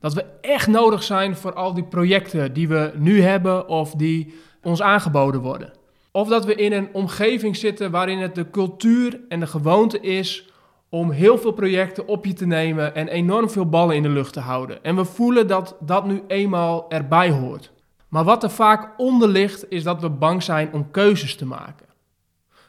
[0.00, 4.34] Dat we echt nodig zijn voor al die projecten die we nu hebben of die
[4.62, 5.72] ons aangeboden worden.
[6.10, 10.50] Of dat we in een omgeving zitten waarin het de cultuur en de gewoonte is
[10.88, 14.32] om heel veel projecten op je te nemen en enorm veel ballen in de lucht
[14.32, 14.84] te houden.
[14.84, 17.72] En we voelen dat dat nu eenmaal erbij hoort.
[18.12, 21.86] Maar wat er vaak onder ligt is dat we bang zijn om keuzes te maken.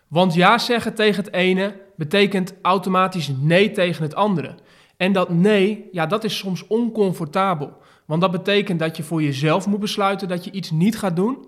[0.08, 4.56] Want ja zeggen tegen het ene betekent automatisch nee tegen het andere.
[4.97, 7.77] En dat nee, ja, dat is soms oncomfortabel.
[8.06, 11.45] Want dat betekent dat je voor jezelf moet besluiten dat je iets niet gaat doen.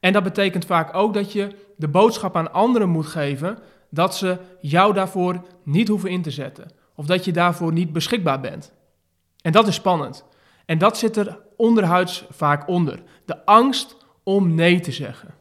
[0.00, 3.58] En dat betekent vaak ook dat je de boodschap aan anderen moet geven
[3.90, 6.70] dat ze jou daarvoor niet hoeven in te zetten.
[6.94, 8.72] Of dat je daarvoor niet beschikbaar bent.
[9.42, 10.24] En dat is spannend.
[10.70, 13.02] En dat zit er onderhuids vaak onder.
[13.30, 15.34] De angst om nee te zeggen.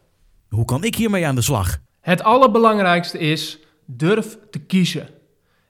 [0.49, 1.78] Hoe kan ik hiermee aan de slag?
[2.02, 5.10] Het allerbelangrijkste is durf te kiezen.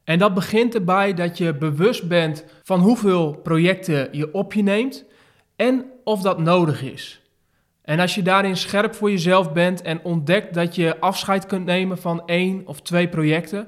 [0.04, 5.06] En dat begint erbij dat je bewust bent van hoeveel projecten je op je neemt
[5.56, 7.22] en of dat nodig is.
[7.82, 11.98] En als je daarin scherp voor jezelf bent en ontdekt dat je afscheid kunt nemen
[11.98, 13.68] van één of twee projecten,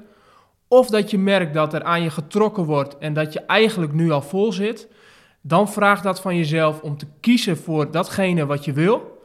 [0.68, 4.10] of dat je merkt dat er aan je getrokken wordt en dat je eigenlijk nu
[4.10, 4.88] al vol zit,
[5.42, 9.22] dan vraag dat van jezelf om te kiezen voor datgene wat je wil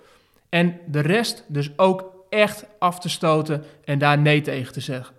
[0.50, 5.16] en de rest dus ook echt af te stoten en daar nee tegen te zeggen.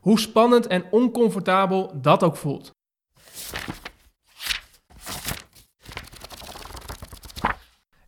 [0.00, 2.70] Hoe spannend en oncomfortabel dat ook voelt.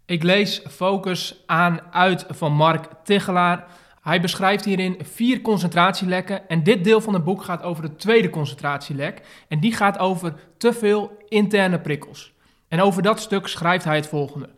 [0.07, 3.67] Ik lees Focus aan uit van Mark Tichelaar.
[4.01, 8.31] Hij beschrijft hierin vier concentratielekken en dit deel van het boek gaat over de tweede
[8.31, 12.33] concentratielek en die gaat over te veel interne prikkels.
[12.69, 14.49] En over dat stuk schrijft hij het volgende.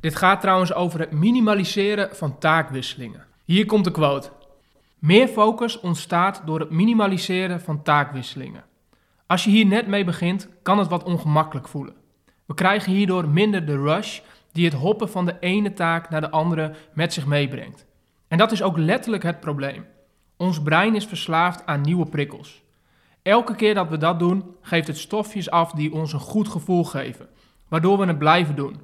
[0.00, 3.26] Dit gaat trouwens over het minimaliseren van taakwisselingen.
[3.44, 4.30] Hier komt de quote.
[4.98, 8.64] Meer focus ontstaat door het minimaliseren van taakwisselingen.
[9.26, 11.94] Als je hier net mee begint, kan het wat ongemakkelijk voelen.
[12.46, 14.20] We krijgen hierdoor minder de rush
[14.52, 17.86] die het hoppen van de ene taak naar de andere met zich meebrengt.
[18.28, 19.84] En dat is ook letterlijk het probleem.
[20.36, 22.62] Ons brein is verslaafd aan nieuwe prikkels.
[23.22, 26.84] Elke keer dat we dat doen, geeft het stofjes af die ons een goed gevoel
[26.84, 27.28] geven,
[27.68, 28.80] waardoor we het blijven doen.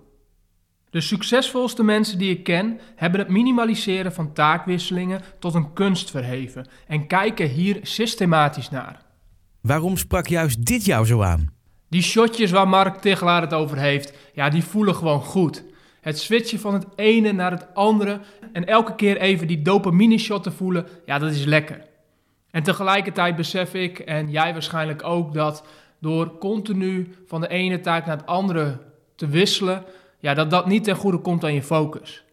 [0.90, 6.66] De succesvolste mensen die ik ken hebben het minimaliseren van taakwisselingen tot een kunst verheven
[6.86, 9.02] en kijken hier systematisch naar.
[9.60, 11.52] Waarom sprak juist dit jou zo aan?
[11.88, 15.64] Die shotjes waar Mark Tichelaar het over heeft, ja, die voelen gewoon goed.
[16.00, 18.20] Het switchen van het ene naar het andere
[18.52, 21.88] en elke keer even die dopamine shot te voelen, ja, dat is lekker.
[22.50, 25.64] En tegelijkertijd besef ik, en jij waarschijnlijk ook, dat
[25.98, 28.78] door continu van de ene taak naar het andere
[29.16, 29.84] te wisselen,
[30.18, 32.24] ja, dat dat niet ten goede komt aan je focus.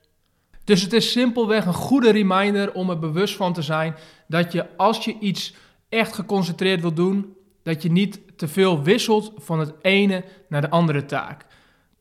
[0.63, 3.95] Dus het is simpelweg een goede reminder om er bewust van te zijn
[4.27, 5.53] dat je als je iets
[5.89, 10.69] echt geconcentreerd wil doen, dat je niet te veel wisselt van het ene naar de
[10.69, 11.45] andere taak.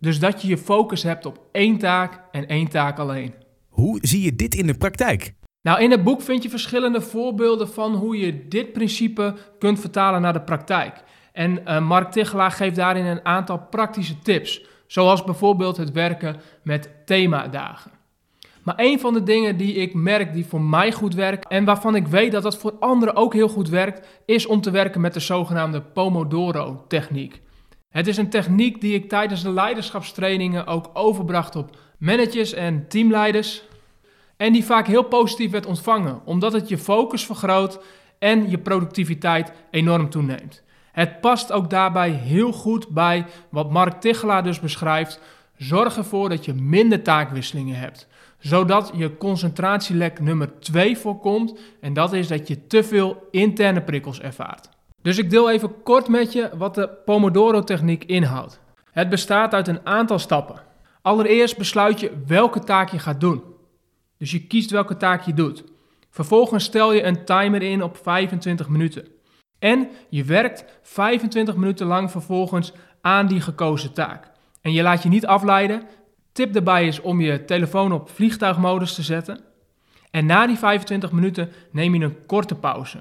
[0.06, 3.34] Dus dat je je focus hebt op één taak en één taak alleen.
[3.68, 5.34] Hoe zie je dit in de praktijk?
[5.62, 10.20] Nou, in het boek vind je verschillende voorbeelden van hoe je dit principe kunt vertalen
[10.20, 11.02] naar de praktijk.
[11.32, 16.90] En uh, Mark Tichelaar geeft daarin een aantal praktische tips, zoals bijvoorbeeld het werken met
[17.04, 17.90] themadagen.
[18.62, 21.94] Maar een van de dingen die ik merk die voor mij goed werkt en waarvan
[21.94, 25.14] ik weet dat dat voor anderen ook heel goed werkt, is om te werken met
[25.14, 27.44] de zogenaamde Pomodoro-techniek.
[27.96, 33.62] Het is een techniek die ik tijdens de leiderschapstrainingen ook overbracht op managers en teamleiders.
[34.36, 37.80] En die vaak heel positief werd ontvangen, omdat het je focus vergroot
[38.18, 40.62] en je productiviteit enorm toeneemt.
[40.92, 45.20] Het past ook daarbij heel goed bij wat Mark Tichelaar dus beschrijft.
[45.56, 51.58] Zorg ervoor dat je minder taakwisselingen hebt zodat je concentratielek nummer 2 voorkomt.
[51.80, 54.68] En dat is dat je te veel interne prikkels ervaart.
[55.06, 58.60] Dus ik deel even kort met je wat de Pomodoro-techniek inhoudt.
[58.90, 60.60] Het bestaat uit een aantal stappen.
[61.02, 63.42] Allereerst besluit je welke taak je gaat doen.
[64.18, 65.64] Dus je kiest welke taak je doet.
[66.10, 69.08] Vervolgens stel je een timer in op 25 minuten.
[69.58, 74.30] En je werkt 25 minuten lang vervolgens aan die gekozen taak.
[74.60, 75.82] En je laat je niet afleiden,
[76.32, 79.40] Tip daarbij is om je telefoon op vliegtuigmodus te zetten.
[80.10, 83.00] En na die 25 minuten neem je een korte pauze.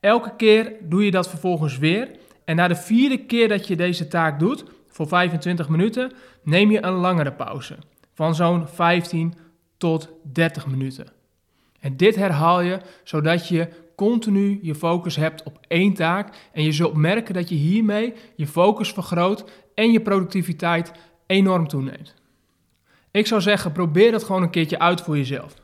[0.00, 2.10] Elke keer doe je dat vervolgens weer.
[2.44, 6.84] En na de vierde keer dat je deze taak doet, voor 25 minuten, neem je
[6.84, 7.76] een langere pauze.
[8.14, 9.34] Van zo'n 15
[9.76, 11.06] tot 30 minuten.
[11.80, 16.48] En dit herhaal je zodat je continu je focus hebt op één taak.
[16.52, 20.92] En je zult merken dat je hiermee je focus vergroot en je productiviteit
[21.26, 22.14] enorm toeneemt.
[23.10, 25.54] Ik zou zeggen, probeer het gewoon een keertje uit voor jezelf.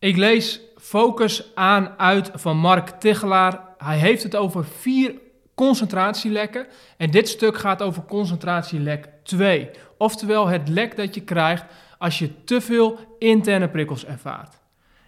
[0.00, 3.60] Ik lees Focus aan uit van Mark Tichelaar.
[3.78, 5.14] Hij heeft het over vier
[5.54, 6.66] concentratielekken.
[6.96, 9.70] En dit stuk gaat over concentratielek 2.
[9.98, 11.64] Oftewel het lek dat je krijgt
[11.98, 14.58] als je te veel interne prikkels ervaart.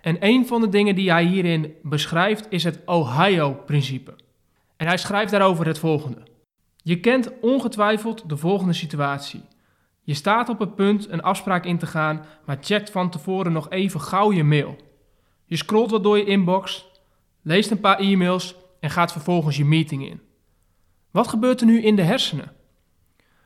[0.01, 4.15] En een van de dingen die hij hierin beschrijft is het Ohio-principe.
[4.77, 6.23] En hij schrijft daarover het volgende.
[6.77, 9.43] Je kent ongetwijfeld de volgende situatie.
[10.05, 13.71] Je staat op het punt een afspraak in te gaan, maar checkt van tevoren nog
[13.71, 14.77] even gauw je mail.
[15.45, 16.87] Je scrolt wat door je inbox,
[17.43, 20.21] leest een paar e-mails en gaat vervolgens je meeting in.
[21.11, 22.53] Wat gebeurt er nu in de hersenen?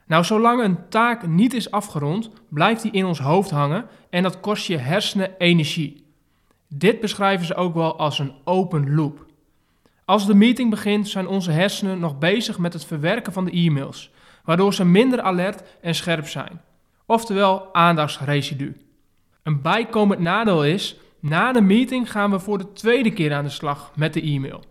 [0.06, 4.40] Nou, zolang een taak niet is afgerond, blijft die in ons hoofd hangen en dat
[4.40, 6.04] kost je hersenen energie.
[6.68, 9.26] Dit beschrijven ze ook wel als een open loop.
[10.04, 14.10] Als de meeting begint, zijn onze hersenen nog bezig met het verwerken van de e-mails,
[14.46, 16.60] waardoor ze minder alert en scherp zijn.
[17.06, 18.76] Oftewel aandachtsresidu.
[19.42, 23.50] Een bijkomend nadeel is, na de meeting gaan we voor de tweede keer aan de
[23.50, 24.64] slag met de e-mail.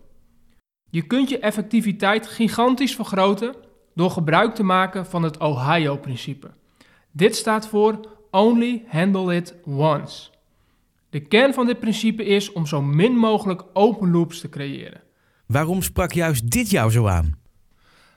[0.90, 3.54] Je kunt je effectiviteit gigantisch vergroten
[3.94, 6.50] door gebruik te maken van het Ohio-principe.
[7.10, 10.30] Dit staat voor Only Handle It Once.
[11.10, 15.00] De kern van dit principe is om zo min mogelijk open loops te creëren.
[15.46, 17.38] Waarom sprak juist dit jou zo aan?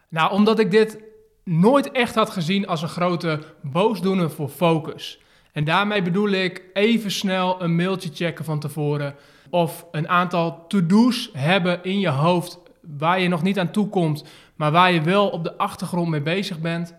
[0.10, 1.09] Nou, omdat ik dit
[1.50, 5.20] nooit echt had gezien als een grote boosdoener voor focus.
[5.52, 9.16] En daarmee bedoel ik even snel een mailtje checken van tevoren.
[9.50, 12.60] Of een aantal to-do's hebben in je hoofd
[12.98, 14.24] waar je nog niet aan toe komt,
[14.56, 16.94] maar waar je wel op de achtergrond mee bezig bent.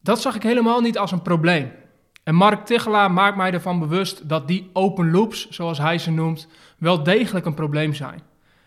[0.00, 1.72] Dat zag ik helemaal niet als een probleem.
[2.22, 6.48] En Mark Tichelaar maakt mij ervan bewust dat die open loops, zoals hij ze noemt,
[6.78, 8.22] wel degelijk een probleem zijn.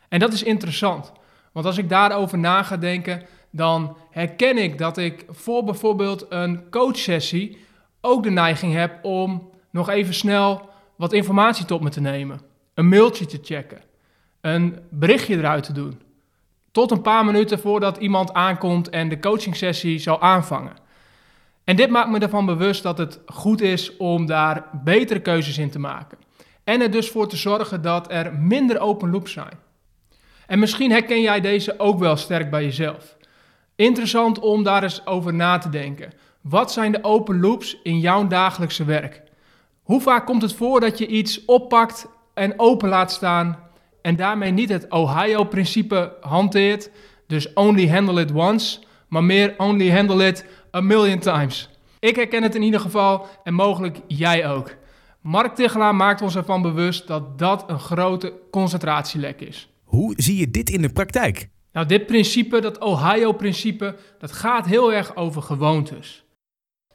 [0.09, 1.11] En dat is interessant,
[1.51, 6.69] want als ik daarover na ga denken, dan herken ik dat ik voor bijvoorbeeld een
[6.69, 7.57] coachsessie
[8.01, 12.41] ook de neiging heb om nog even snel wat informatie tot me te nemen,
[12.73, 13.81] een mailtje te checken,
[14.41, 16.01] een berichtje eruit te doen.
[16.71, 20.73] Tot een paar minuten voordat iemand aankomt en de coachingsessie zal aanvangen.
[21.63, 25.69] En dit maakt me ervan bewust dat het goed is om daar betere keuzes in
[25.69, 26.17] te maken.
[26.63, 29.59] En er dus voor te zorgen dat er minder open loops zijn.
[30.47, 33.17] En misschien herken jij deze ook wel sterk bij jezelf.
[33.79, 36.13] Interessant om daar eens over na te denken.
[36.41, 39.21] Wat zijn de open loops in jouw dagelijkse werk?
[39.83, 43.59] Hoe vaak komt het voor dat je iets oppakt en open laat staan
[44.01, 46.89] en daarmee niet het Ohio-principe hanteert,
[47.27, 51.69] dus only handle it once, maar meer only handle it a million times.
[51.99, 54.75] Ik herken het in ieder geval en mogelijk jij ook.
[55.21, 59.69] Mark Tichelaar maakt ons ervan bewust dat dat een grote concentratielek is.
[59.83, 61.49] Hoe zie je dit in de praktijk?
[61.71, 66.23] Nou, dit principe, dat Ohio-principe, dat gaat heel erg over gewoontes.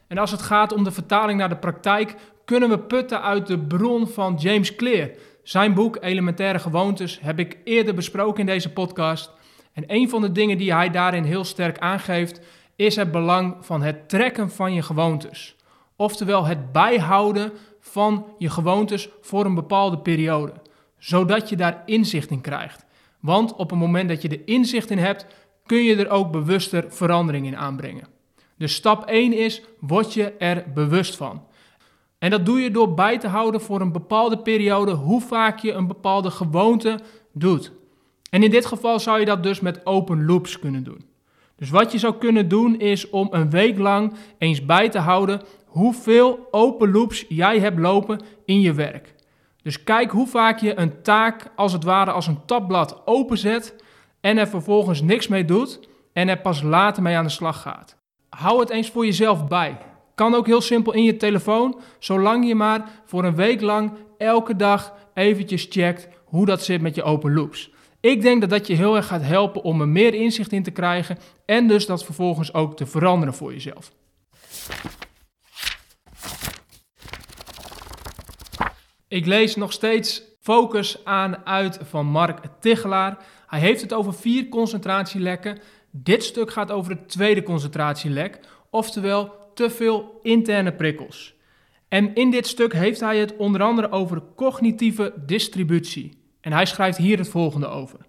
[0.07, 3.59] En als het gaat om de vertaling naar de praktijk, kunnen we putten uit de
[3.59, 5.09] bron van James Clear.
[5.43, 9.31] Zijn boek Elementaire Gewoontes heb ik eerder besproken in deze podcast.
[9.73, 12.39] En een van de dingen die hij daarin heel sterk aangeeft,
[12.75, 15.55] is het belang van het trekken van je gewoontes.
[15.95, 20.53] Oftewel het bijhouden van je gewoontes voor een bepaalde periode,
[20.97, 22.84] zodat je daar inzicht in krijgt.
[23.25, 25.25] Want op het moment dat je er inzicht in hebt,
[25.65, 28.07] kun je er ook bewuster verandering in aanbrengen.
[28.57, 31.43] Dus stap 1 is, word je er bewust van.
[32.17, 35.71] En dat doe je door bij te houden voor een bepaalde periode hoe vaak je
[35.71, 36.99] een bepaalde gewoonte
[37.33, 37.71] doet.
[38.29, 41.05] En in dit geval zou je dat dus met open loops kunnen doen.
[41.55, 45.41] Dus wat je zou kunnen doen is om een week lang eens bij te houden
[45.65, 49.14] hoeveel open loops jij hebt lopen in je werk.
[49.65, 53.75] Dus kijk hoe vaak je een taak als het ware als een tabblad openzet
[54.21, 55.79] en er vervolgens niks mee doet
[56.13, 57.97] en er pas later mee aan de slag gaat.
[58.29, 59.77] Hou het eens voor jezelf bij.
[60.15, 64.55] Kan ook heel simpel in je telefoon, zolang je maar voor een week lang elke
[64.55, 67.71] dag eventjes checkt hoe dat zit met je open loops.
[67.99, 70.71] Ik denk dat dat je heel erg gaat helpen om er meer inzicht in te
[70.71, 73.91] krijgen en dus dat vervolgens ook te veranderen voor jezelf.
[79.15, 83.17] Ik lees nog steeds Focus aan uit van Mark Tichelaar.
[83.47, 85.59] Hij heeft het over vier concentratielekken.
[85.91, 88.39] Dit stuk gaat over het tweede concentratielek,
[88.69, 91.35] oftewel te veel interne prikkels.
[91.87, 96.17] En in dit stuk heeft hij het onder andere over cognitieve distributie.
[96.41, 97.99] En hij schrijft hier het volgende over.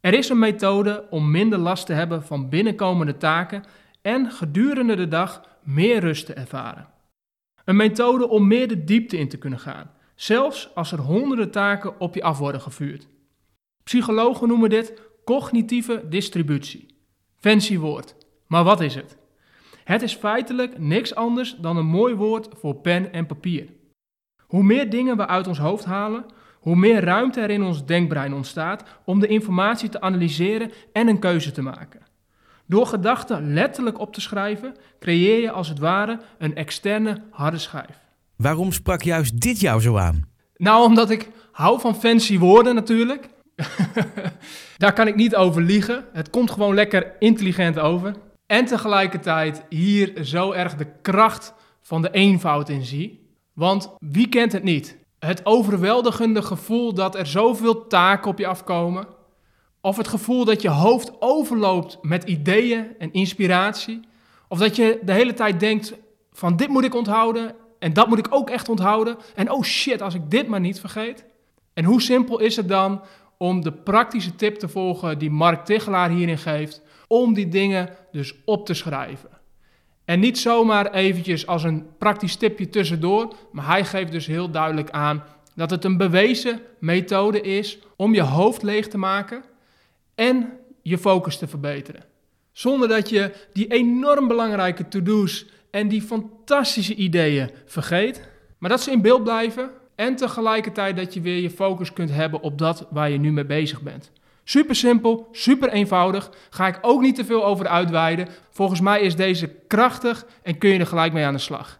[0.00, 3.64] Er is een methode om minder last te hebben van binnenkomende taken
[4.02, 6.92] en gedurende de dag meer rust te ervaren.
[7.64, 12.00] Een methode om meer de diepte in te kunnen gaan, zelfs als er honderden taken
[12.00, 13.06] op je af worden gevuurd.
[13.84, 16.86] Psychologen noemen dit cognitieve distributie.
[17.38, 18.14] Fancy woord.
[18.46, 19.16] Maar wat is het?
[19.84, 23.68] Het is feitelijk niks anders dan een mooi woord voor pen en papier.
[24.46, 26.24] Hoe meer dingen we uit ons hoofd halen,
[26.60, 31.18] hoe meer ruimte er in ons denkbrein ontstaat om de informatie te analyseren en een
[31.18, 32.00] keuze te maken.
[32.66, 38.03] Door gedachten letterlijk op te schrijven, creëer je als het ware een externe harde schijf.
[38.36, 40.28] Waarom sprak juist dit jou zo aan?
[40.56, 43.28] Nou, omdat ik hou van fancy woorden natuurlijk.
[44.78, 46.04] Daar kan ik niet over liegen.
[46.12, 48.14] Het komt gewoon lekker intelligent over.
[48.46, 53.28] En tegelijkertijd hier zo erg de kracht van de eenvoud in zie.
[53.52, 54.96] Want wie kent het niet?
[55.18, 59.06] Het overweldigende gevoel dat er zoveel taken op je afkomen.
[59.80, 64.00] Of het gevoel dat je hoofd overloopt met ideeën en inspiratie.
[64.48, 65.94] Of dat je de hele tijd denkt
[66.32, 67.54] van dit moet ik onthouden
[67.84, 69.16] en dat moet ik ook echt onthouden.
[69.34, 71.24] En oh shit, als ik dit maar niet vergeet.
[71.74, 73.02] En hoe simpel is het dan
[73.38, 78.34] om de praktische tip te volgen die Mark Tichelaar hierin geeft, om die dingen dus
[78.44, 79.28] op te schrijven.
[80.04, 84.90] En niet zomaar eventjes als een praktisch tipje tussendoor, maar hij geeft dus heel duidelijk
[84.90, 85.24] aan
[85.54, 89.42] dat het een bewezen methode is om je hoofd leeg te maken
[90.14, 92.04] en je focus te verbeteren.
[92.52, 98.90] Zonder dat je die enorm belangrijke to-do's en die fantastische ideeën vergeet, maar dat ze
[98.90, 103.10] in beeld blijven en tegelijkertijd dat je weer je focus kunt hebben op dat waar
[103.10, 104.10] je nu mee bezig bent.
[104.44, 106.30] Super simpel, super eenvoudig.
[106.50, 108.28] Ga ik ook niet te veel over uitweiden.
[108.50, 111.76] Volgens mij is deze krachtig en kun je er gelijk mee aan de slag.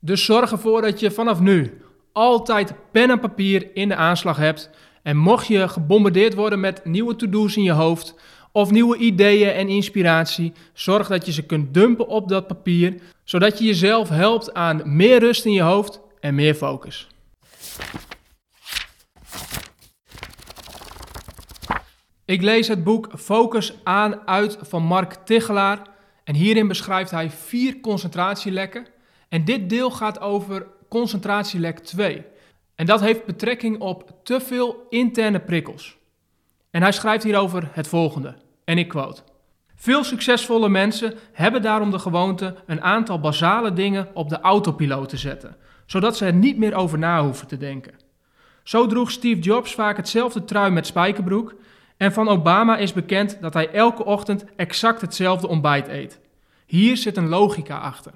[0.00, 1.80] Dus zorg ervoor dat je vanaf nu
[2.12, 4.70] altijd pen en papier in de aanslag hebt.
[5.02, 8.14] En mocht je gebombardeerd worden met nieuwe to-do's in je hoofd
[8.56, 12.94] of nieuwe ideeën en inspiratie, zorg dat je ze kunt dumpen op dat papier,
[13.34, 17.08] zodat je jezelf helpt aan meer rust in je hoofd en meer focus.
[22.24, 25.82] Ik lees het boek Focus aan uit van Mark Tichelaar.
[26.24, 28.86] En hierin beschrijft hij vier concentratielekken.
[29.28, 32.24] En dit deel gaat over concentratielek 2.
[32.74, 35.96] En dat heeft betrekking op te veel interne prikkels.
[36.70, 38.34] En hij schrijft hierover het volgende.
[38.64, 39.22] En ik quote.
[39.84, 45.16] Veel succesvolle mensen hebben daarom de gewoonte een aantal basale dingen op de autopiloot te
[45.16, 45.56] zetten,
[45.86, 47.94] zodat ze er niet meer over na hoeven te denken.
[48.62, 51.54] Zo droeg Steve Jobs vaak hetzelfde trui met spijkerbroek
[51.96, 56.20] en van Obama is bekend dat hij elke ochtend exact hetzelfde ontbijt eet.
[56.66, 58.12] Hier zit een logica achter.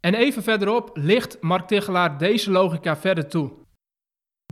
[0.00, 3.52] En even verderop ligt Mark Tichelaar deze logica verder toe.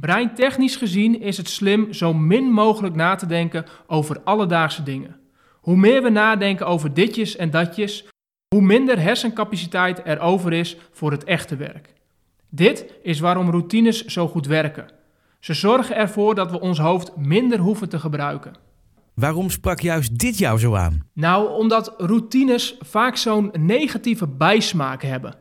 [0.01, 5.23] Breintechnisch gezien is het slim zo min mogelijk na te denken over alledaagse dingen.
[5.65, 8.05] Hoe meer we nadenken over ditjes en datjes,
[8.55, 11.93] hoe minder hersencapaciteit er over is voor het echte werk.
[12.51, 14.91] Dit is waarom routines zo goed werken.
[15.41, 18.53] Ze zorgen ervoor dat we ons hoofd minder hoeven te gebruiken.
[19.15, 21.07] Waarom sprak juist dit jou zo aan?
[21.13, 25.35] Nou, omdat routines vaak zo'n negatieve bijsmaak hebben.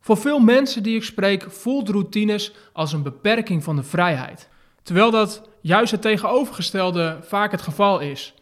[0.00, 4.48] Voor veel mensen die ik spreek voelt routines als een beperking van de vrijheid.
[4.82, 8.34] Terwijl dat juist het tegenovergestelde vaak het geval is.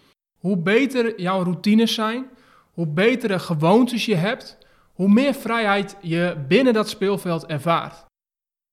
[0.45, 2.26] Hoe beter jouw routines zijn,
[2.72, 4.59] hoe betere gewoontes je hebt,
[4.92, 8.05] hoe meer vrijheid je binnen dat speelveld ervaart.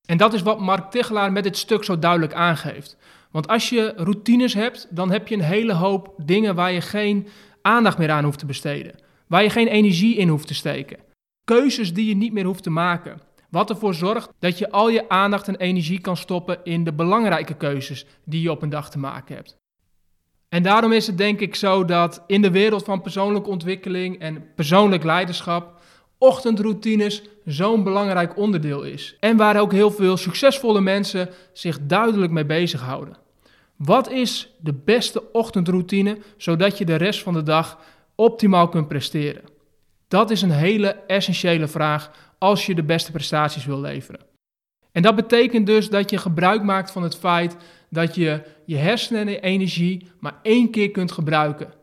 [0.07, 2.97] En dat is wat Mark Tichelaar met dit stuk zo duidelijk aangeeft.
[3.32, 7.28] Want als je routines hebt, dan heb je een hele hoop dingen waar je geen
[7.61, 8.95] aandacht meer aan hoeft te besteden.
[9.28, 10.99] Waar je geen energie in hoeft te steken.
[11.43, 13.22] Keuzes die je niet meer hoeft te maken.
[13.49, 17.53] Wat ervoor zorgt dat je al je aandacht en energie kan stoppen in de belangrijke
[17.53, 19.59] keuzes die je op een dag te maken hebt.
[20.54, 24.45] En daarom is het denk ik zo dat in de wereld van persoonlijke ontwikkeling en
[24.56, 25.82] persoonlijk leiderschap
[26.18, 29.16] ochtendroutines zo'n belangrijk onderdeel is.
[29.20, 33.18] En waar ook heel veel succesvolle mensen zich duidelijk mee bezighouden.
[33.76, 37.80] Wat is de beste ochtendroutine zodat je de rest van de dag
[38.16, 39.43] optimaal kunt presteren?
[40.08, 44.22] Dat is een hele essentiële vraag als je de beste prestaties wil leveren.
[44.91, 47.56] En dat betekent dus dat je gebruik maakt van het feit
[47.92, 51.74] dat je je hersenen en energie maar één keer kunt gebruiken.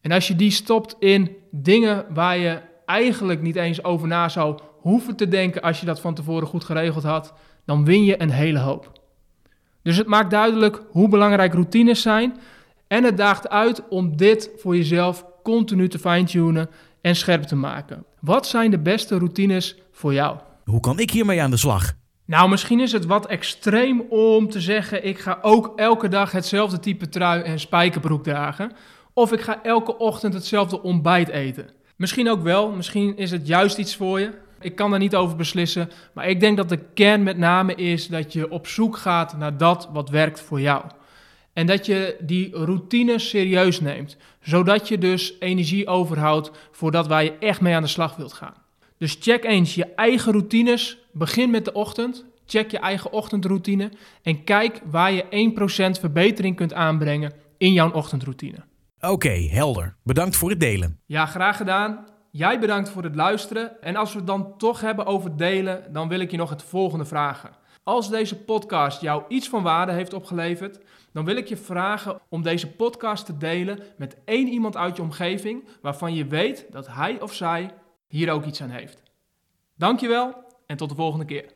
[0.00, 4.58] En als je die stopt in dingen waar je eigenlijk niet eens over na zou
[4.80, 7.34] hoeven te denken als je dat van tevoren goed geregeld had,
[7.64, 8.92] dan win je een hele hoop.
[9.82, 12.36] Dus het maakt duidelijk hoe belangrijk routines zijn
[12.86, 16.70] en het daagt uit om dit voor jezelf continu te fine-tunen
[17.00, 18.04] en scherp te maken.
[18.20, 20.38] Wat zijn de beste routines voor jou?
[20.64, 21.94] Hoe kan ik hiermee aan de slag?
[22.26, 26.80] Nou, misschien is het wat extreem om te zeggen: ik ga ook elke dag hetzelfde
[26.80, 28.72] type trui en spijkerbroek dragen.
[29.12, 31.70] Of ik ga elke ochtend hetzelfde ontbijt eten.
[31.96, 34.30] Misschien ook wel, misschien is het juist iets voor je.
[34.60, 38.06] Ik kan daar niet over beslissen, maar ik denk dat de kern met name is
[38.06, 40.84] dat je op zoek gaat naar dat wat werkt voor jou.
[41.52, 47.38] En dat je die routine serieus neemt, zodat je dus energie overhoudt voordat waar je
[47.38, 48.63] echt mee aan de slag wilt gaan.
[48.98, 50.98] Dus check eens je eigen routines.
[51.12, 52.24] Begin met de ochtend.
[52.46, 53.90] Check je eigen ochtendroutine
[54.22, 55.52] en kijk waar je
[55.96, 58.58] 1% verbetering kunt aanbrengen in jouw ochtendroutine.
[59.00, 59.96] Oké, helder.
[60.02, 61.00] Bedankt voor het delen.
[61.06, 62.06] Ja, graag gedaan.
[62.30, 63.82] Jij bedankt voor het luisteren.
[63.82, 66.62] En als we het dan toch hebben over delen, dan wil ik je nog het
[66.62, 67.50] volgende vragen.
[67.82, 70.80] Als deze podcast jou iets van waarde heeft opgeleverd,
[71.12, 75.02] dan wil ik je vragen om deze podcast te delen met één iemand uit je
[75.02, 77.70] omgeving waarvan je weet dat hij of zij
[78.14, 79.02] hier ook iets aan heeft.
[79.74, 81.52] Dankjewel en tot de volgende keer.